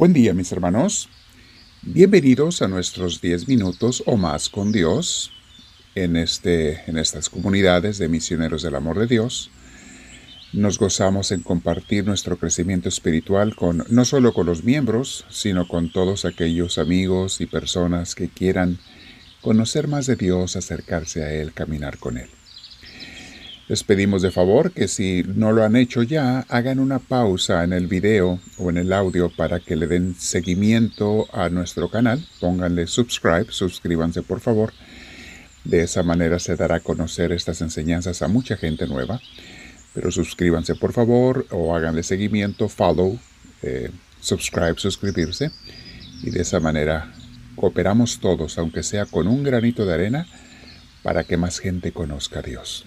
[0.00, 1.10] Buen día mis hermanos.
[1.82, 5.30] Bienvenidos a nuestros 10 minutos o más con Dios
[5.94, 9.50] en, este, en estas comunidades de misioneros del amor de Dios.
[10.54, 15.92] Nos gozamos en compartir nuestro crecimiento espiritual con no solo con los miembros, sino con
[15.92, 18.78] todos aquellos amigos y personas que quieran
[19.42, 22.30] conocer más de Dios, acercarse a Él, caminar con Él.
[23.70, 27.72] Les pedimos de favor que si no lo han hecho ya, hagan una pausa en
[27.72, 32.26] el video o en el audio para que le den seguimiento a nuestro canal.
[32.40, 34.72] Pónganle subscribe, suscríbanse por favor.
[35.62, 39.20] De esa manera se dará a conocer estas enseñanzas a mucha gente nueva.
[39.94, 43.20] Pero suscríbanse por favor o háganle seguimiento, follow,
[43.62, 45.52] eh, subscribe, suscribirse.
[46.24, 47.12] Y de esa manera
[47.54, 50.26] cooperamos todos, aunque sea con un granito de arena,
[51.04, 52.84] para que más gente conozca a Dios.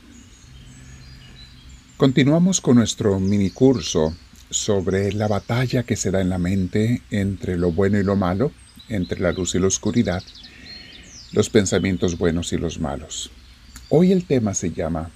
[1.97, 4.16] Continuamos con nuestro mini curso
[4.49, 8.52] sobre la batalla que se da en la mente entre lo bueno y lo malo,
[8.89, 10.23] entre la luz y la oscuridad,
[11.33, 13.30] los pensamientos buenos y los malos.
[13.89, 15.11] Hoy el tema se llama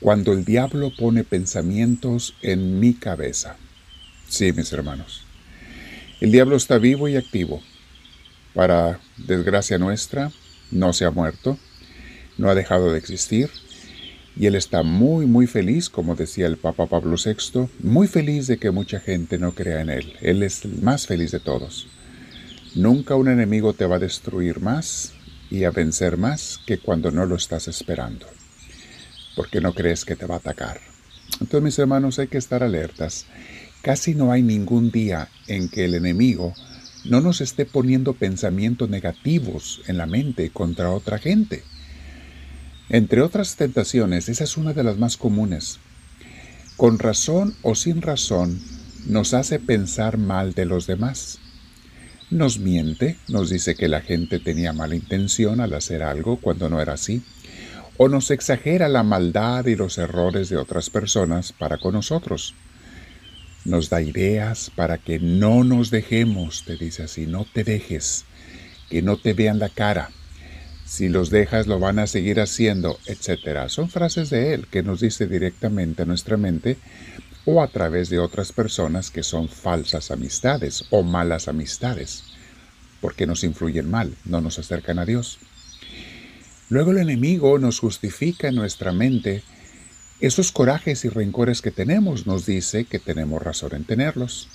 [0.00, 3.56] Cuando el diablo pone pensamientos en mi cabeza.
[4.26, 5.24] Sí, mis hermanos.
[6.20, 7.60] El diablo está vivo y activo.
[8.54, 10.32] Para desgracia nuestra,
[10.70, 11.58] no se ha muerto,
[12.38, 13.50] no ha dejado de existir
[14.40, 18.56] y él está muy, muy feliz, como decía el Papa Pablo VI, muy feliz de
[18.56, 20.14] que mucha gente no crea en él.
[20.22, 21.88] Él es el más feliz de todos.
[22.74, 25.12] Nunca un enemigo te va a destruir más
[25.50, 28.24] y a vencer más que cuando no lo estás esperando,
[29.36, 30.80] porque no crees que te va a atacar.
[31.32, 33.26] Entonces, mis hermanos, hay que estar alertas.
[33.82, 36.54] Casi no hay ningún día en que el enemigo
[37.04, 41.62] no nos esté poniendo pensamientos negativos en la mente contra otra gente.
[42.92, 45.78] Entre otras tentaciones, esa es una de las más comunes.
[46.76, 48.60] Con razón o sin razón,
[49.06, 51.38] nos hace pensar mal de los demás.
[52.30, 56.80] Nos miente, nos dice que la gente tenía mala intención al hacer algo cuando no
[56.80, 57.22] era así,
[57.96, 62.54] o nos exagera la maldad y los errores de otras personas para con nosotros.
[63.64, 68.24] Nos da ideas para que no nos dejemos, te dice así, no te dejes,
[68.88, 70.10] que no te vean la cara,
[70.90, 73.68] si los dejas lo van a seguir haciendo, etc.
[73.68, 76.78] Son frases de él que nos dice directamente a nuestra mente
[77.44, 82.24] o a través de otras personas que son falsas amistades o malas amistades,
[83.00, 85.38] porque nos influyen mal, no nos acercan a Dios.
[86.70, 89.44] Luego el enemigo nos justifica en nuestra mente
[90.18, 94.48] esos corajes y rencores que tenemos, nos dice que tenemos razón en tenerlos.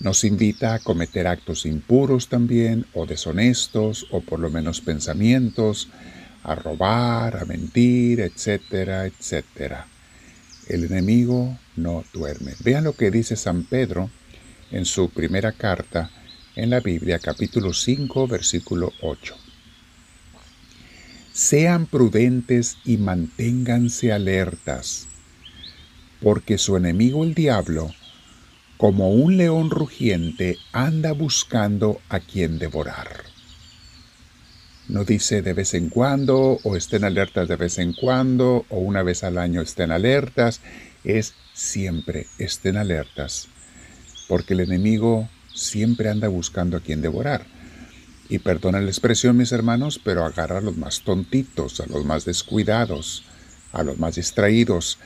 [0.00, 5.88] Nos invita a cometer actos impuros también, o deshonestos, o por lo menos pensamientos,
[6.42, 9.86] a robar, a mentir, etcétera, etcétera.
[10.68, 12.54] El enemigo no duerme.
[12.64, 14.10] Vean lo que dice San Pedro
[14.70, 16.10] en su primera carta
[16.56, 19.36] en la Biblia, capítulo 5, versículo 8.
[21.32, 25.06] Sean prudentes y manténganse alertas,
[26.22, 27.92] porque su enemigo el diablo,
[28.80, 33.24] como un león rugiente, anda buscando a quien devorar.
[34.88, 39.02] No dice de vez en cuando, o estén alertas de vez en cuando, o una
[39.02, 40.62] vez al año estén alertas,
[41.04, 43.48] es siempre estén alertas,
[44.28, 47.44] porque el enemigo siempre anda buscando a quien devorar.
[48.30, 52.24] Y perdonen la expresión, mis hermanos, pero agarra a los más tontitos, a los más
[52.24, 53.24] descuidados,
[53.72, 54.98] a los más distraídos,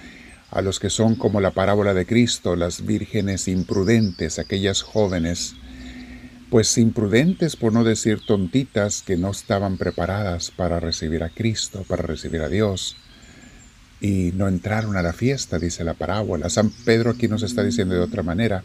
[0.55, 5.57] a los que son como la parábola de Cristo, las vírgenes imprudentes, aquellas jóvenes,
[6.49, 12.03] pues imprudentes por no decir tontitas que no estaban preparadas para recibir a Cristo, para
[12.03, 12.97] recibir a Dios,
[14.01, 16.49] y no entraron a la fiesta, dice la parábola.
[16.49, 18.63] San Pedro aquí nos está diciendo de otra manera.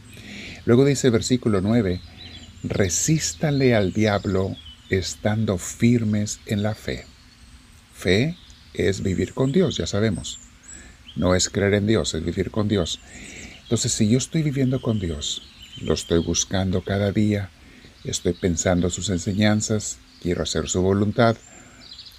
[0.65, 2.01] Luego dice versículo 9,
[2.61, 4.55] resístanle al diablo
[4.91, 7.05] estando firmes en la fe.
[7.95, 8.37] Fe
[8.75, 10.39] es vivir con Dios, ya sabemos.
[11.19, 13.01] No es creer en Dios, es vivir con Dios.
[13.63, 15.41] Entonces, si yo estoy viviendo con Dios,
[15.81, 17.49] lo estoy buscando cada día,
[18.05, 21.35] estoy pensando sus enseñanzas, quiero hacer su voluntad,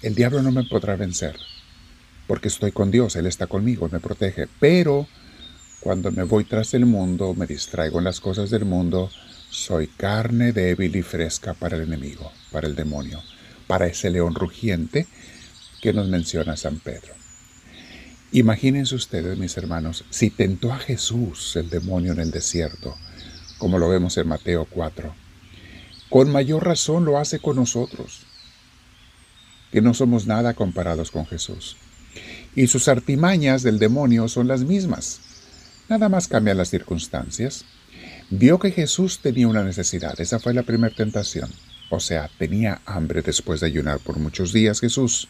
[0.03, 1.35] el diablo no me podrá vencer,
[2.27, 4.47] porque estoy con Dios, Él está conmigo, me protege.
[4.59, 5.07] Pero
[5.79, 9.09] cuando me voy tras el mundo, me distraigo en las cosas del mundo,
[9.49, 13.19] soy carne débil y fresca para el enemigo, para el demonio,
[13.65, 15.07] para ese león rugiente
[15.81, 17.20] que nos menciona San Pedro.
[18.33, 22.95] Imagínense ustedes, mis hermanos, si tentó a Jesús el demonio en el desierto,
[23.57, 25.13] como lo vemos en Mateo 4,
[26.09, 28.21] con mayor razón lo hace con nosotros,
[29.71, 31.75] que no somos nada comparados con Jesús.
[32.55, 35.19] Y sus artimañas del demonio son las mismas.
[35.89, 37.65] Nada más cambian las circunstancias.
[38.29, 40.19] Vio que Jesús tenía una necesidad.
[40.19, 41.49] Esa fue la primera tentación.
[41.89, 45.27] O sea, tenía hambre después de ayunar por muchos días Jesús.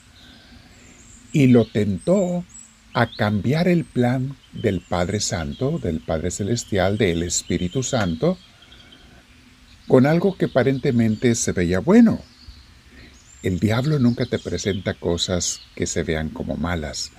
[1.31, 2.44] Y lo tentó
[2.93, 8.38] a cambiar el plan del Padre Santo, del Padre Celestial, del Espíritu Santo,
[9.88, 12.21] con algo que aparentemente se veía bueno.
[13.43, 17.11] El diablo nunca te presenta cosas que se vean como malas.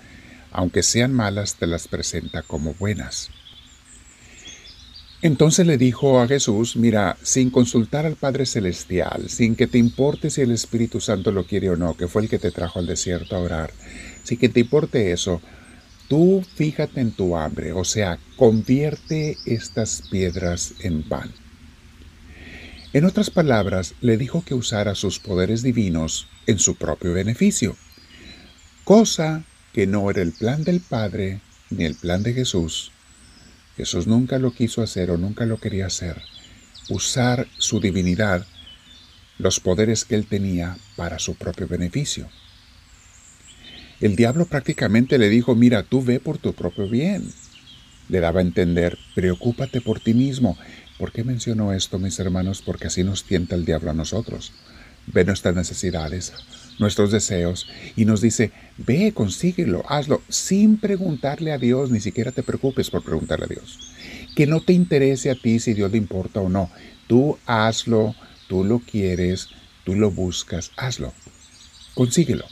[0.52, 3.30] Aunque sean malas, te las presenta como buenas.
[5.22, 10.30] Entonces le dijo a Jesús, mira, sin consultar al Padre Celestial, sin que te importe
[10.30, 12.86] si el Espíritu Santo lo quiere o no, que fue el que te trajo al
[12.86, 13.72] desierto a orar,
[14.24, 15.40] sin que te importe eso,
[16.12, 21.32] tú fíjate en tu hambre, o sea, convierte estas piedras en pan.
[22.92, 27.78] En otras palabras, le dijo que usara sus poderes divinos en su propio beneficio,
[28.84, 32.92] cosa que no era el plan del Padre ni el plan de Jesús
[33.76, 36.20] Jesús nunca lo quiso hacer o nunca lo quería hacer.
[36.90, 38.46] Usar su divinidad,
[39.38, 42.28] los poderes que él tenía para su propio beneficio.
[44.02, 47.32] El diablo prácticamente le dijo, mira, tú ve por tu propio bien.
[48.08, 50.58] Le daba a entender, preocúpate por ti mismo.
[50.98, 52.62] ¿Por qué menciono esto, mis hermanos?
[52.66, 54.52] Porque así nos tienta el diablo a nosotros.
[55.06, 56.32] Ve nuestras necesidades,
[56.80, 62.42] nuestros deseos y nos dice, ve, consíguelo, hazlo, sin preguntarle a Dios, ni siquiera te
[62.42, 63.78] preocupes por preguntarle a Dios.
[64.34, 66.72] Que no te interese a ti si Dios le importa o no.
[67.06, 68.16] Tú hazlo,
[68.48, 69.50] tú lo quieres,
[69.84, 71.12] tú lo buscas, hazlo.
[71.94, 72.51] Consíguelo.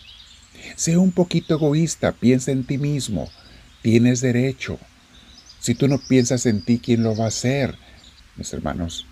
[0.80, 3.30] Sé un poquito egoísta, piensa en ti mismo.
[3.82, 4.78] Tienes derecho.
[5.58, 7.76] Si tú no piensas en ti, ¿quién lo va a hacer?
[8.36, 9.04] Mis hermanos,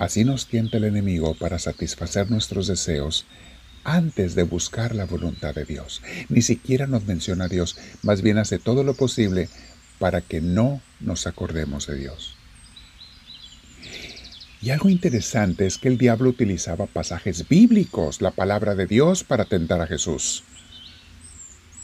[0.00, 3.24] así nos tienta el enemigo para satisfacer nuestros deseos
[3.84, 6.02] antes de buscar la voluntad de Dios.
[6.28, 9.48] Ni siquiera nos menciona a Dios, más bien hace todo lo posible
[10.00, 12.34] para que no nos acordemos de Dios.
[14.60, 19.44] Y algo interesante es que el diablo utilizaba pasajes bíblicos, la palabra de Dios, para
[19.44, 20.42] tentar a Jesús.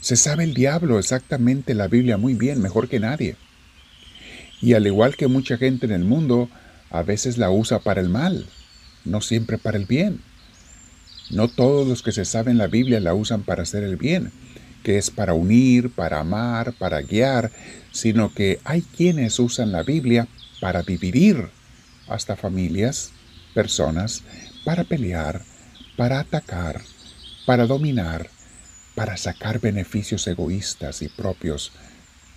[0.03, 3.37] Se sabe el diablo exactamente la Biblia muy bien, mejor que nadie.
[4.61, 6.49] Y al igual que mucha gente en el mundo,
[6.89, 8.45] a veces la usa para el mal,
[9.05, 10.19] no siempre para el bien.
[11.29, 14.33] No todos los que se saben la Biblia la usan para hacer el bien,
[14.83, 17.53] que es para unir, para amar, para guiar,
[17.93, 20.27] sino que hay quienes usan la Biblia
[20.59, 21.47] para dividir
[22.09, 23.11] hasta familias,
[23.53, 24.21] personas,
[24.65, 25.43] para pelear,
[25.95, 26.81] para atacar,
[27.45, 28.32] para dominar,
[28.95, 31.71] para sacar beneficios egoístas y propios,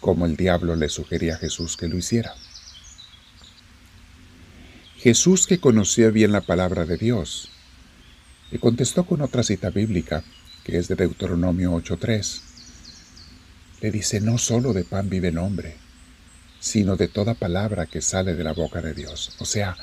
[0.00, 2.35] como el diablo le sugería a Jesús que lo hiciera.
[4.99, 7.50] Jesús que conocía bien la palabra de Dios,
[8.50, 10.23] y contestó con otra cita bíblica,
[10.64, 12.41] que es de Deuteronomio 8.3.
[13.82, 15.76] Le dice, no solo de pan vive el hombre,
[16.61, 19.37] sino de toda palabra que sale de la boca de Dios.
[19.38, 19.76] O sea,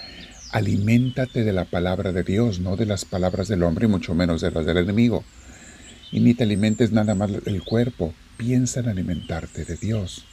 [0.51, 4.41] aliméntate de la palabra de Dios, no de las palabras del hombre, y mucho menos
[4.41, 5.23] de las del enemigo.
[6.13, 10.23] Y ni te alimentes nada más el cuerpo, piensa en alimentarte de Dios.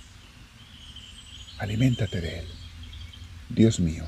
[1.59, 2.45] Aliméntate de Él.
[3.49, 4.05] Dios mío,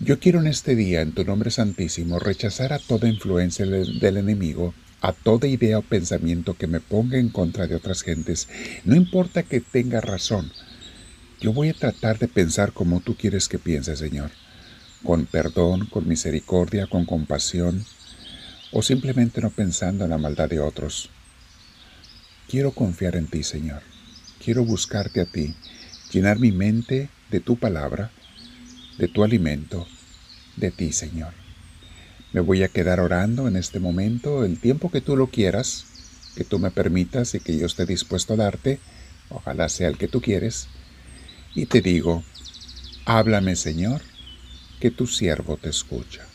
[0.00, 4.72] yo quiero en este día, en tu nombre santísimo, rechazar a toda influencia del enemigo,
[5.02, 8.48] a toda idea o pensamiento que me ponga en contra de otras gentes,
[8.86, 10.50] no importa que tenga razón.
[11.42, 14.30] Yo voy a tratar de pensar como tú quieres que piense, Señor,
[15.04, 17.84] con perdón, con misericordia, con compasión,
[18.72, 21.10] o simplemente no pensando en la maldad de otros.
[22.48, 23.82] Quiero confiar en ti, Señor.
[24.42, 25.54] Quiero buscarte a ti,
[26.12, 28.10] llenar mi mente de tu palabra,
[28.98, 29.86] de tu alimento,
[30.56, 31.32] de ti, Señor.
[32.32, 35.84] Me voy a quedar orando en este momento el tiempo que tú lo quieras,
[36.36, 38.78] que tú me permitas y que yo esté dispuesto a darte,
[39.30, 40.68] ojalá sea el que tú quieres,
[41.54, 42.22] y te digo,
[43.04, 44.00] háblame, Señor,
[44.78, 46.29] que tu siervo te escucha.